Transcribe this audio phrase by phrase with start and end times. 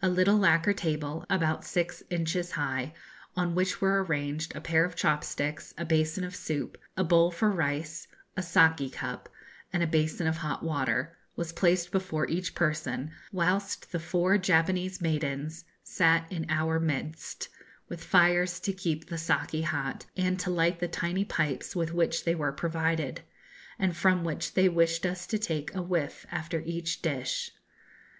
[0.00, 2.94] A little lacquer table, about six inches high,
[3.36, 7.32] on which were arranged a pair of chop sticks, a basin of soup, a bowl
[7.32, 8.06] for rice,
[8.36, 9.28] a saki cup,
[9.72, 15.00] and a basin of hot water, was placed before each person, whilst the four Japanese
[15.00, 17.48] maidens sat in our midst,
[17.88, 22.24] with fires to keep the saki hot, and to light the tiny pipes with which
[22.24, 23.22] they were provided,
[23.76, 27.50] and from which they wished us to take a whiff after each dish.